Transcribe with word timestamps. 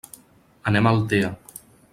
Anem 0.71 0.89
a 0.89 0.95
Altea. 0.95 1.31